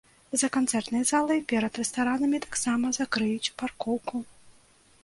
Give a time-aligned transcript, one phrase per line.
[0.41, 4.25] За канцэртнай залай, перад рэстаранамі таксама закрыюць паркоўку.